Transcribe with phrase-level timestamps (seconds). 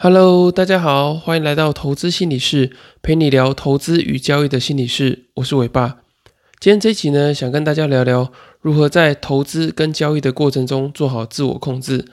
[0.00, 2.70] Hello，大家好，欢迎来到投资心理室，
[3.02, 5.24] 陪你聊投资与交易的心理室。
[5.34, 6.02] 我是伟爸。
[6.60, 8.30] 今天这一集呢，想跟大家聊聊
[8.60, 12.04] 如何在投资跟交易的过程中做好自我控制，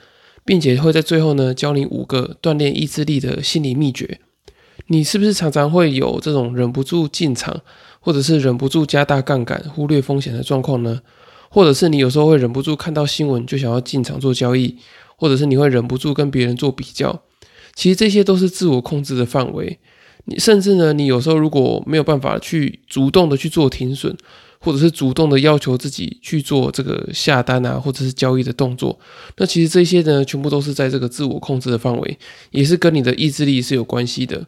[0.44, 4.18] 并且会在最后呢，教你五个锻炼意志力的心理秘诀。
[4.88, 7.60] 你是不是常常会有这种忍不住进场，
[8.00, 11.02] 或者是忍不住加大杠杆、忽略风险的状况呢？
[11.48, 14.76] 或者是你有时候会忍不住看到新闻就想要进场做交易，
[15.16, 17.22] 或者是你会忍不住跟别人做比较？
[17.76, 19.78] 其实这些都是自我控制的范围，
[20.24, 24.16] 你甚至呢，你有时候如果没有办法去主动的去做停损，
[24.58, 28.98] 或者是主动的要求自己去做这个下单啊，或者是交易的动作，
[29.36, 32.18] 那其实这些呢，全部都是在这个自我控制的范围，
[32.50, 34.46] 也是跟你的意志力是有关系的。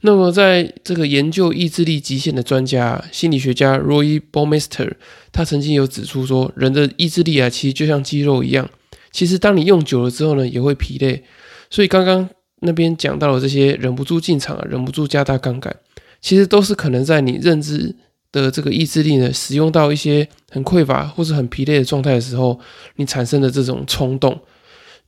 [0.00, 4.92] 那么在这个研究意志力极限的专家心理学家 Roy Baumeister，
[5.32, 8.68] 他曾经有指出说，人的意志力啊，其实就像肌肉一样，
[9.12, 11.22] 其实当你用久了之后呢，也会疲累。
[11.70, 12.28] 所以刚刚。
[12.66, 15.74] 那边讲到了这些忍不住进场啊，忍不住加大杠杆，
[16.20, 17.94] 其实都是可能在你认知
[18.30, 22.60] 的这个意志力呢，使用到一些很匮乏或者很疲累的状态的时候，
[22.96, 24.38] 你产生的这种冲动。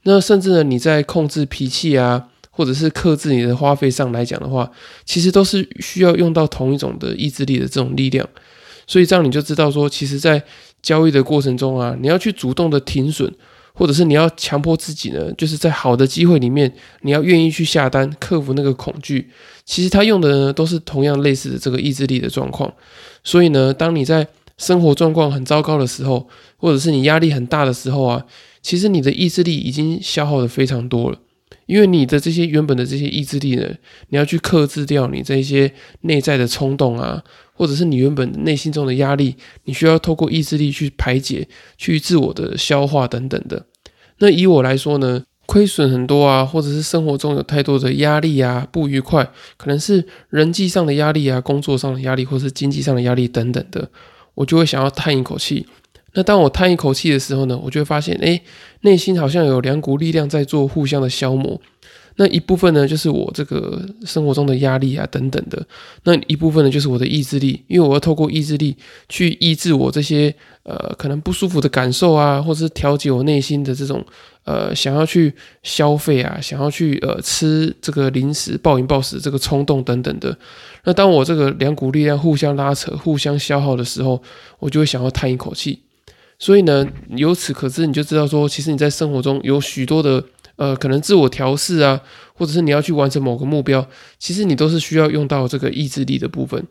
[0.05, 4.71] 那甚至呢，你在控制脾气啊，或者是克制你的花费上来讲的话，
[5.05, 8.27] 其实都是需要用到同一种的意志力的这种力量。
[8.87, 10.43] 所以这样你就知道说，其实，在
[10.81, 13.31] 交易的过程中啊，你要去主动的停损。
[13.79, 19.31] 或者是你要强迫自己呢，就是在好的机会里面，你要愿意去下单，克服那个恐惧。
[19.65, 22.75] 其实他用的呢，都是同样类似的这个意志力的状况。
[23.23, 28.25] 所以呢，当你在生活状况很糟糕的时候，或者是你压力很大的时候啊，
[28.61, 31.19] 其实你的意志力已经消耗的非常多了。
[31.67, 33.69] 因为你的这些原本的这些意志力呢，
[34.09, 43.67] 你要去克制掉你这些内在的冲动啊，或者是你原本内心中的压力，你需要透过意志力去排解、去自我的消化等等的。
[44.19, 49.25] 那以我来说呢，亏损很多啊，或者是生活中有太多的压力啊、不愉快，
[49.57, 53.89] 可能是人际上的压力啊、工作上的压力，或是经济上的压力等等的，
[54.35, 55.67] 我就会想要叹一口气。
[56.15, 58.41] 那当我叹一口气的时候呢，我就会发现，哎，
[58.81, 61.61] 内心好像有两股力量在做互相的消磨。
[62.21, 65.57] 那一部分呢，就是我这个生活中的压力啊等等的；
[66.03, 68.77] 那一部分呢，就是我的意志力，因为我要透过意志力
[69.09, 70.35] 去抑制我这些
[70.65, 74.05] 呃可能不舒服的感受啊，或者是调节我内心的这种
[74.43, 80.37] 呃想要去消费啊，想要去呃吃这个零食暴饮暴食这个冲动等等的。
[80.83, 84.21] 那当我这个两股力量互相拉扯、互相消耗的时候，
[84.59, 85.79] 我就会想要叹一口气。
[86.41, 90.25] 所以呢，由此可知，你就知道说，其实你在生活中有许多的
[90.59, 92.01] 呃，可能自我调试啊，
[92.35, 93.89] 或者是你要去完成某个目标，
[94.19, 96.67] 其实你都是需要用到这个意志力的部分。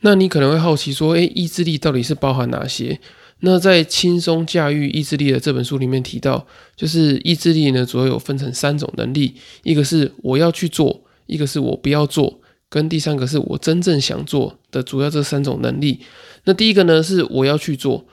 [0.00, 3.00] 那你可能会好奇说，诶，意志力到底是包含哪些？
[3.40, 6.44] 那在《轻松驾驭意志力》的这本书里面提到，
[6.74, 16.00] 就是意志力呢，主要有分成三种能力，一个是我要去做，一个是我不要做，跟第三个是我真正想做的主要这三种能力。
[16.44, 18.04] 那第一个呢，是我要去做。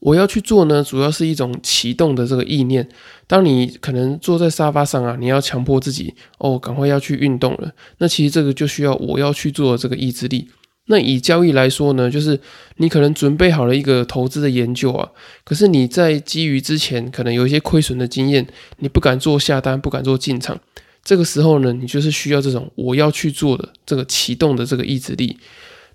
[0.00, 2.88] 我要去做呢，主要是一种启动的这个意念。
[3.26, 7.70] 当你可能坐在沙发上啊，你要强迫自己哦，赶快要去运动了。
[7.98, 10.48] 那其实这个就需要我要去做的这个意志力。
[10.86, 12.40] 那以交易来说呢，就是
[12.78, 15.08] 你可能准备好了一个投资的研究啊，
[15.44, 18.44] 可是你在基于之前可能有一些亏损的经验，
[18.78, 20.58] 你不敢做下单，不敢做进场。
[21.04, 25.38] 这个时候呢，你就是需要这种我要去做的这个启动的这个意志力。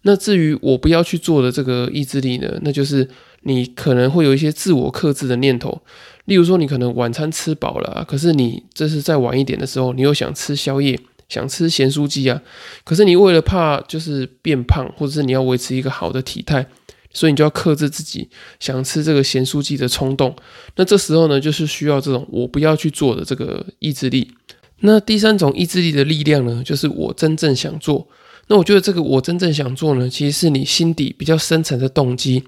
[0.03, 3.09] 那至于我不要去做的这个意志力呢，那就是
[3.47, 5.83] 你可能会有一些自我克制的念头，
[6.25, 12.41] 例如说你可能晚餐吃饱了，可是你这是再晚一点的时候，你又想吃宵夜，想吃咸酥鸡啊，
[12.83, 16.65] 可是你为了怕就是变胖，或者是你要维持一个好的体态，
[17.13, 18.27] 所以你就要克制自己
[18.59, 20.35] 想吃这个咸酥鸡的冲动。
[20.77, 24.31] 那这时候呢，就是需要这种我不要去做的这个意志力。
[24.79, 28.07] 那第三种意志力的力量呢，就是我真正想做。
[28.47, 32.43] 那我觉得这个我真正想做呢，其实是你心底比较深层的动机。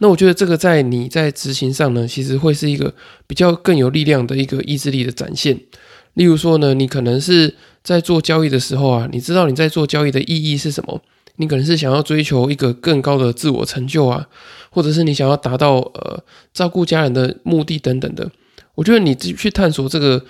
[0.00, 2.92] 那我觉得这个在你在执行上呢，其实会是一个
[3.26, 5.58] 比较更有力量的一个意志力的展现。
[6.14, 11.00] 例如说呢，你可能是在做交易的时候啊，你知道你在做交易的意义是什么？
[11.36, 14.26] 你可能是想要追求一个更高的自我成就啊，
[14.70, 18.30] 或者是你想要达到呃照顾家人的目的等等的。
[18.74, 20.24] 我觉得你去探索这个。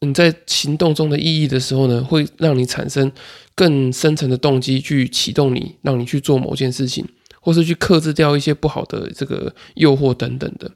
[0.00, 3.10] 你在行动中的意义的时候呢，会让你产生
[3.54, 7.02] 更深层的动机去启动你，让你去做某件事情，
[7.46, 10.68] 或是去克制掉一些不好的这个诱惑等等的。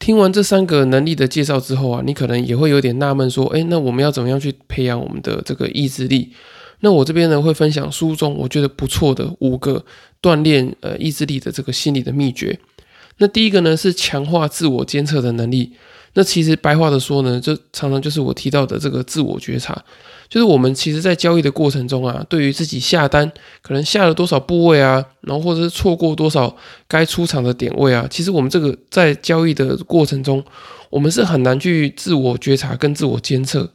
[0.00, 6.32] 听完这三个能力的介绍之后啊，你可能也会有点纳闷，说：哎，那我们要怎么样去培养我们的这个意志力？
[6.80, 9.84] 那我这边呢会分享书中我觉得不错的五个
[10.20, 12.58] 锻炼呃意志力的这个心理的秘诀。
[13.18, 15.74] 那第一个呢是强化自我监测的能力。
[16.14, 19.74] 那其实白话的说呢，就常常就是我提到的这个自我觉察，
[20.28, 23.30] 就是我们其实在交易的过程中啊，对于自己下单
[23.62, 26.54] 可能下了多少部位啊，然后或者是错过多少
[26.86, 30.44] 该出场的点位啊，其实我们这个在交易的过程中，
[30.90, 33.70] 我们是很难去自我觉察跟自我监测。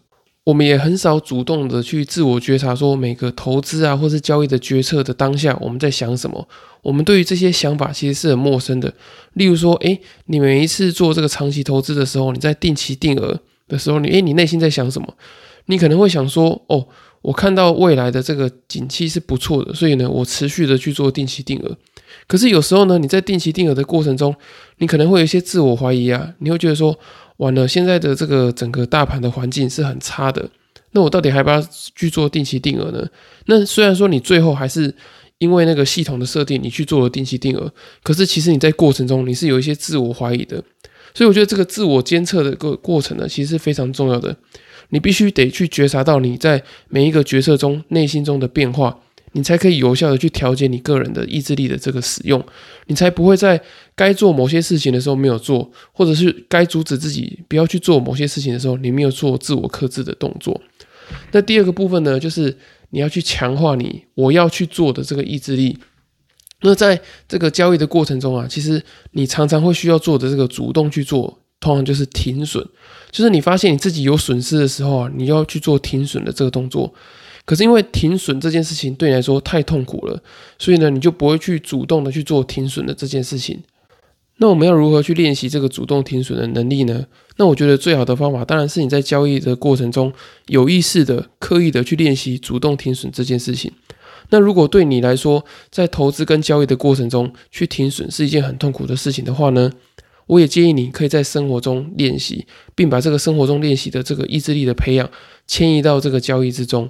[0.48, 6.48] 我们也很少主动的去自我觉察，说每个投资啊，或是交易的决策的当下，我们在想什么。
[6.82, 8.94] 我们对于这些想法其实是很陌生的。
[9.34, 15.14] 例如说，诶，你每一次做这个长期投资的时候，你在定期定额的时候，你诶，你内心在想什么？
[15.66, 16.88] 你可能会想说，哦，
[17.22, 21.76] 我看到未来的这个景气是不错的，所以呢，我持续的去做定期定额。
[22.26, 24.34] 可是有时候呢，你在定期定额的过程中，
[24.78, 26.98] 你可能会有一些自我怀疑啊，你会觉得说。
[27.38, 30.50] 完了，现在的这个整个大盘的环境是很差的，
[30.92, 31.62] 那我到底还不要
[31.96, 33.08] 去做定期定额呢？
[33.46, 34.94] 那虽然说你最后还是
[35.38, 37.72] 因为那个系统的设定，你去做了定期定额，
[38.04, 40.64] 可是其实你在过程中你是有一些自我怀疑的，
[41.14, 44.36] 所以我觉得这个自我监测的个过程呢，其实是非常重要的，
[44.90, 49.00] 你必须得去觉察到你在每一个决策中内心中的变化。
[49.38, 52.44] 你才可以有效的去调节你个人的意志力的这个使用，
[52.88, 53.62] 你才不会在
[53.96, 60.60] 该做某些事情的时候没有做，或者是该阻止自己不要去做某些事情的时候，你没有做自我克制的动作。
[61.34, 62.58] 那第二个部分呢，就是
[62.90, 65.78] 你要去强化你我要去做的这个意志力。
[66.62, 68.82] 那在这个交易的过程中啊，其实
[69.12, 72.68] 你常常会需要做的这个主动去做，通常就是停损，
[73.12, 76.92] 就是你发现你自己有损失的时候啊，你要去做停损的这个动作。
[77.48, 80.22] 可是因为停损这件事情对你来说太痛苦了，
[80.60, 83.64] 所以呢，你就不会去主动的去做停损的这件事情。
[84.40, 87.06] 那我们要如何去练习这个主动停损的能力呢？
[87.38, 90.12] 那我觉得最好的方法当然是你在交易的过程中
[90.48, 93.72] 有意识的、刻意的去练习主动停损这件事情。
[94.30, 99.72] 那如果对你来说，在投资跟交易的过程中去停损是一件很痛苦的事情的话呢，
[100.26, 102.46] 我也建议你可以在生活中练习，
[102.76, 105.10] 并把这个生活中练习的这个意志力的培养
[105.48, 106.90] 迁移到这个交易之中。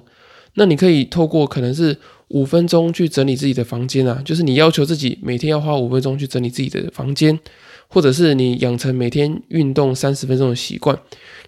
[0.54, 1.96] 那你可以透过可能是
[2.28, 7.38] 五分钟去整理自己的房间啊，就是你要求自己每天要花五分钟去整理自己的房间，
[7.88, 10.98] 或者是你养成每天运动三十分钟的习惯，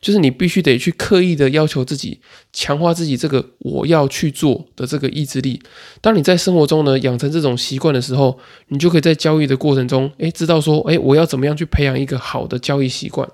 [0.00, 2.20] 就是你必须得去刻意的要求自己，
[2.52, 5.61] 强化自己这个我要去做的这个意志力。
[6.00, 8.38] 当你在生活中呢养成这种习惯的时候，
[8.69, 13.29] 你就可以在交易的过程中，诶，知道说，诶，我要怎么样去培养一个好的交易习惯。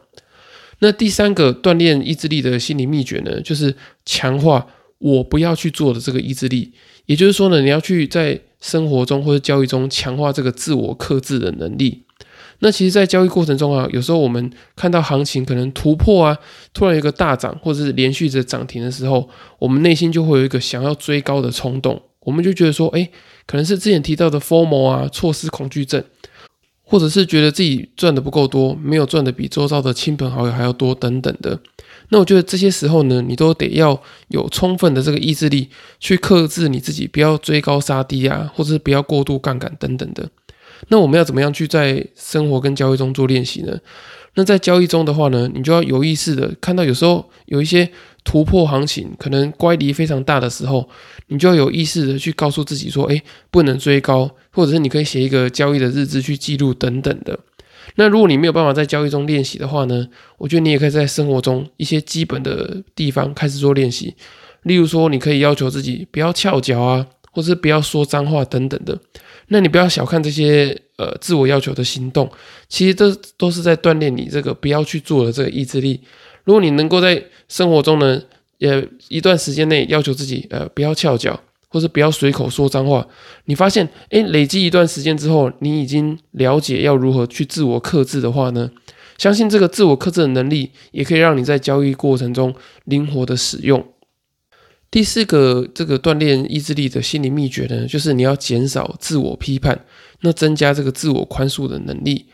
[0.81, 4.67] 那第三个锻炼意志力的心理秘诀呢，就是强化。
[4.99, 6.73] 我不要去做的这个意志力，
[7.07, 12.03] 也就是说呢，你要去在生活中或者交易中强化这个自我克制的能力。
[12.61, 16.39] 那其实，在交易过程中啊，有时候我们看到行情可能突破啊，
[16.73, 19.29] 突然有个大涨，或者是连续着涨停的时候，
[19.59, 23.11] 我们内心就会有一个想要追高的冲动，我们就觉得说，哎，
[23.47, 26.03] 可能是之前提到的 formal 啊，错失恐惧症，
[26.83, 31.61] 或者是觉得自己赚的不够多，没有赚的比周遭的亲朋好友还要多等等的。
[32.11, 35.69] 那我觉得这些时候呢，你都得要有充分的这个意志力
[35.99, 40.29] 去克制你自己，不要追高杀低啊，或者是不要过度杠杆等等的。
[40.89, 43.79] 那我们要怎么样去在生活跟交易中做练习呢？
[44.35, 47.89] 那在交易中的话呢，你就要有意识的看到有时候有一些
[48.23, 50.87] 突破行情，可能乖离非常大的时候，
[51.29, 57.39] 你就要有意识的去告诉自己说，哎，不能追高，或者是你可以写一个交易的日志去记录等等的。
[57.95, 60.09] 那如果你没有办法在交易中练习的话呢？
[60.39, 64.15] 我觉得你也可以在生活中一些基本的地方开始做练习。
[64.65, 68.99] 例如说，你可以要求自己不要翘脚啊，或是不要说脏话等等的。
[69.49, 72.29] 那你不要小看这些呃自我要求的行动，
[72.69, 76.01] 其实这都是在锻炼你这个不要去做的这个意志力。
[76.45, 78.21] 如果你能够在生活中呢，
[78.59, 81.41] 呃一段时间内要求自己呃不要翘脚。
[81.77, 83.07] 或是不要随口说脏话。
[83.45, 88.71] 你发现，诶，累积一段时间之后，你已经了解要如何去自我克制的话呢？
[89.19, 92.55] 相信这个自我克制的能力，也可以让你在交易过程中
[92.87, 93.87] 灵活的使用。
[94.91, 99.85] 第四个，这个锻炼意志力的心理秘诀呢，就是你要减少自我批判，
[100.23, 102.25] 那增加这个自我宽恕的能力。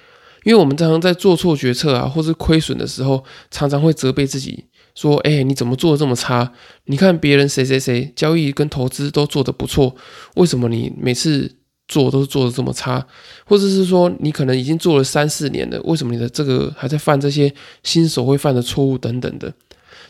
[0.44, 4.64] 因为我们常常在做错决策啊，或是亏损的时候，常常会责备自己。
[4.94, 6.52] 说，哎，你怎么做的这么差？
[6.84, 9.94] 你看别人谁谁谁交易跟投资都做得不错，
[10.36, 11.56] 为什么你每次
[11.88, 13.06] 做都是做的这么差？
[13.44, 19.52] 或者是说，你可能已经做了三四年了，为什么你的这个还在犯这些新手会犯的错误等等的？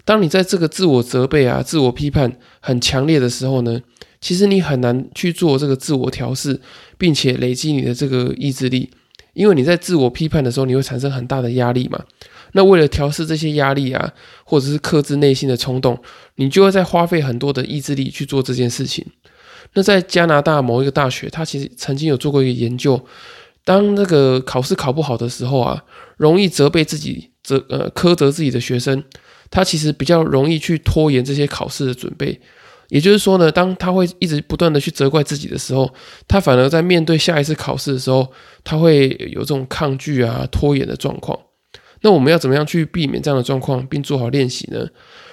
[0.05, 3.81] 当你在这个自我责备啊、自我批判很强烈的时候呢，
[4.21, 6.61] 其实你很难去做这个自我调试，
[6.99, 8.91] 并且累积你的这个意志力，
[9.35, 12.05] 因为你在自我批判的时候，你会产生很大的压力嘛。
[12.53, 14.13] 那为了调试这些压力啊，
[14.45, 16.01] 或者是克制内心的冲动，
[16.37, 19.05] 你就会在花费很多的意志力去做这件事情。
[19.75, 23.03] 那在加拿大某一个大学，他其实曾经有做过一个研究，
[23.65, 25.83] 当那个考试考不好的时候啊，
[26.17, 29.03] 容易责备自己责呃苛责自己的学生，
[29.51, 32.39] 他其实比较容易去拖延这些考试的准备。
[32.89, 35.91] 也就是说呢，当他会一直不断的去责怪自己的时候，
[36.29, 38.31] 他反而在面对下一次考试的时候，
[38.63, 41.39] 他会有这种抗拒啊、拖延的状况。
[42.03, 44.87] 那我们要怎么样去避免这样的状况，并做好练习呢？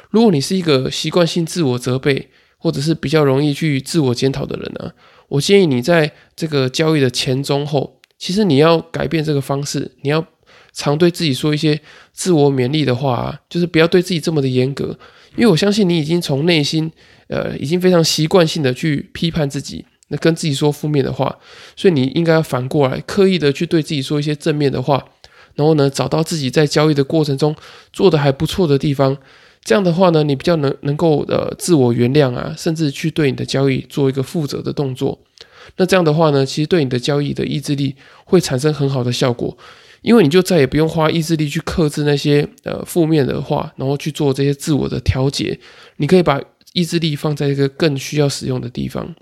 [0.09, 4.91] 如果你是一个习惯性自我责备，或者是比较容易去自我检讨的人呢，
[5.27, 10.25] 我建议你在这个交易的前、中、后，其实你要改变这个方式，你要
[10.73, 11.79] 常对自己说一些
[12.13, 14.97] 自我勉励的话，啊就是不要对自己这么的严格，
[15.35, 16.91] 因为我相信你已经从内心。
[17.29, 21.37] 呃，已经非常习惯性的去批判自己，那跟自己说负面的话，
[21.75, 25.05] 所以你应该要反过来，刻意的去对自己说一些正面的话，
[25.55, 27.55] 然后呢，找到自己在交易的过程中
[27.91, 29.17] 做的还不错的地方，
[29.63, 35.19] 这样的话呢，你比较能能够呃自我原谅啊，甚至去对你的交易做一个负责的动作，
[35.77, 39.57] 那这样的话呢，其实对你的交易的意志力会产生很好的效果，
[40.01, 45.59] 因为你就再也不用花意志力去克制那些呃负面的话，然后去做这些自我的调节，
[45.97, 46.41] 你可以把。
[46.73, 49.15] 意志力放在一个更需要使用的地方。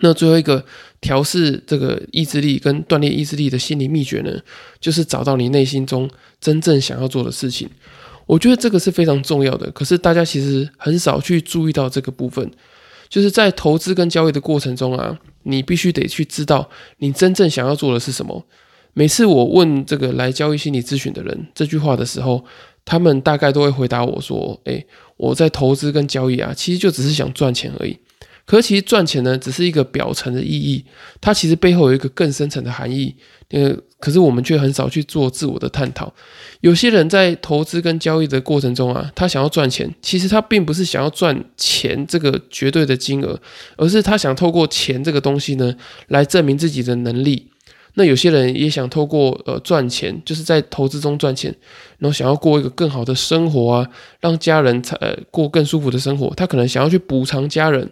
[0.00, 0.64] 那最后一个
[1.00, 4.30] 调试这个意志力跟锻炼意志力的心理秘诀呢，
[4.80, 6.08] 就是找到你内心中
[6.40, 7.68] 真正想要做的事情。
[8.26, 9.70] 我觉得这个是非常重要的。
[9.72, 12.50] 可是大家其实很少去注意到这个部分，
[13.08, 18.46] 就是在投资跟交易的过程中啊，你必须得去知道你真正想要做的是什么。
[18.92, 22.44] 每次我问这个来交易心理咨询的人这句话的时候，
[22.84, 27.98] 他们大概都会回答我说：“诶，我在投资跟交易啊，其实就只是想赚钱而已。
[28.50, 30.84] 可其实赚钱呢，只是一个表层的意义，
[31.20, 33.14] 它其实背后有一个更深层的含义。
[33.50, 36.12] 呃，可是我们却很少去做自我的探讨。
[36.60, 43.40] 有些人在投资跟交易的过程中啊，他想要赚钱，其实他并不是想要赚钱这个绝对的金额，
[43.76, 45.72] 而是他想透过钱这个东西呢，
[46.08, 47.46] 来证明自己的能力。”
[47.94, 51.54] 那有些人也想透过呃赚钱，就是在投资中赚钱，
[51.98, 53.88] 然后想要过一个更好的生活啊，
[54.20, 56.32] 让家人呃过更舒服的生活。
[56.36, 57.88] 他可能想要去补偿家人，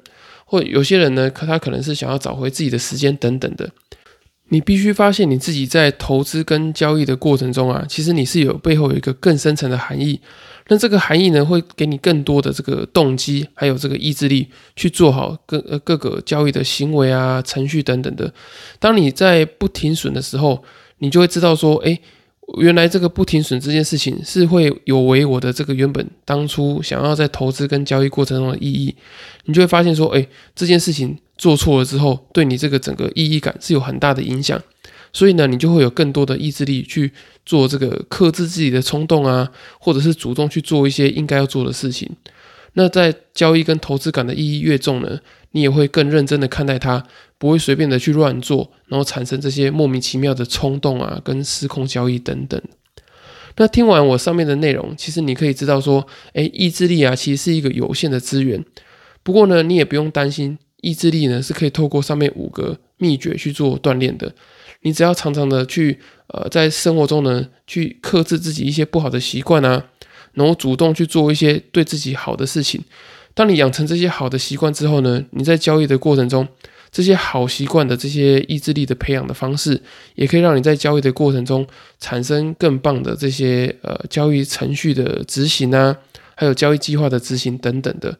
[0.51, 3.69] 或有些人呢，可他可能是想要找回自己的时间等等的。
[4.51, 10.19] 你必须发现你自己在投资跟交易的过程中啊，其实你是有背后有一个更深层的含义。
[10.69, 18.33] 那这个含义呢，会给你更多的这个动机，还有这个意志力去做好各各个交易的行为啊、程序等等的。
[18.79, 20.65] 当你在不停损的时候，
[20.99, 22.01] 你就会知道说，哎，
[22.57, 28.95] 原来这个不停损这件事情是会有违我的这个原本当初想要在投资跟交易过程中的意义。
[29.45, 34.61] 你就会发现说，哎，这件事情做错了之后，对你这个整个意义感是有很大的影响。
[35.13, 37.13] 所以呢，你就会有更多的意志力去
[37.45, 42.11] 做这个克制自己的冲动啊，或者是主动去做一些应该要做的事情。
[42.75, 45.19] 那在交易跟投资感的意义越重呢，
[45.53, 47.05] 你也会更认真的看待它，
[47.39, 52.61] 不会随便的去乱做，然后产生这些莫名其妙的冲动啊，跟失控交易等等。
[53.57, 58.65] 那听完我上面的内容，其实你可以知道说，哎，意志力啊，其实是一个有限的资源。
[59.25, 64.33] 不过呢，你也不用担心，意志力呢是可以透过上面五个秘诀去做锻炼的。
[64.83, 65.99] 你只要常常的去，
[66.29, 69.87] 呃，在生活中呢，去克制自己一些不好的习惯啊，
[70.33, 72.83] 然后主动去做一些对自己好的事情。
[73.35, 76.47] 当你养成这些好的习惯之后呢，你在交易的过程中，
[76.91, 79.81] 这些好习惯的这些意志力的培养的方式，
[80.15, 81.67] 也可以让你在交易的过程中
[82.01, 85.97] 产生更棒的这些呃交易程序的执行啊，
[86.35, 88.19] 还有交易计划的执行等等的。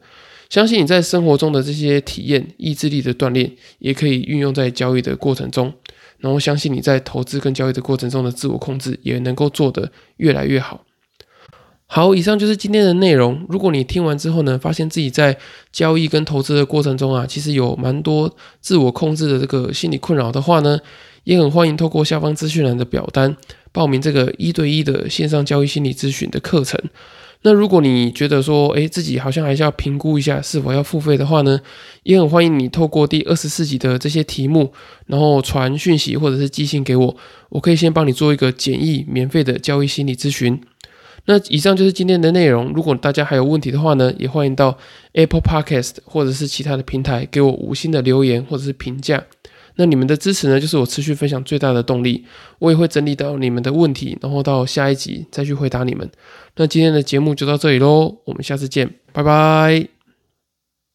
[0.49, 5.73] 相信你在生活中的这些体验、意志力的锻炼，也可以运用在交易的过程中。
[6.19, 10.83] 然后相信你在投资跟交易的过程中的自我控制也能够做得越来越好。
[11.91, 13.43] 好，以上就是今天的内容。
[13.49, 15.35] 如果你听完之后呢，发现自己在
[15.71, 18.31] 交易跟投资的过程中啊，其实有蛮多
[18.61, 20.79] 自我控制的这个心理困扰的话呢，
[21.23, 23.35] 也很欢迎透过下方资讯栏的表单
[23.71, 26.79] 报名这个一对一的线上交易心理咨询的课程。
[27.41, 31.59] 那如果你觉得说，诶，自己好像还是要评估一下是否要付费的话呢，
[32.03, 34.71] 也很欢迎你透过第二十四集的这些题目，
[35.07, 37.15] 然后传讯息或者是寄信给我，
[37.49, 40.61] 我可以先帮你做一个简易免费的交易心理咨询。
[41.29, 42.73] 那以上就是今天的内容。
[42.73, 44.75] 如果大家还有问题的话呢，也欢迎到
[45.13, 49.23] Apple Podcast 或者是其他的平台给我五星的留言或者是评价。
[49.75, 52.25] 那你们的支持呢，就是我持续分享最大的动力。
[52.57, 56.09] 我也会整理到你们的问题，然后到下一集再去回答你们。
[56.55, 59.98] 那今天的节目就到这里喽，我们下次见，拜拜。